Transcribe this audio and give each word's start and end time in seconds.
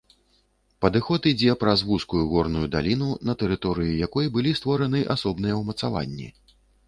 Падыход 0.85 1.27
ідзе 1.31 1.51
праз 1.63 1.83
вузкую 1.89 2.21
горную 2.31 2.67
даліну, 2.77 3.09
на 3.29 3.33
тэрыторыі 3.43 3.95
якой 4.07 4.25
былі 4.37 4.55
створаны 4.61 4.99
асобныя 5.17 5.61
ўмацаванні. 5.61 6.29